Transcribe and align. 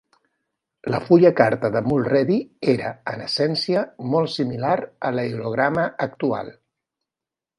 La 0.93 0.99
fulla 1.07 1.31
carta 1.39 1.69
de 1.75 1.81
Mulready 1.89 2.37
era, 2.73 2.89
en 3.13 3.21
essència, 3.27 3.83
molt 4.15 4.33
similar 4.39 4.73
a 5.09 5.13
l'aerograma 5.17 5.87
actual. 6.09 6.53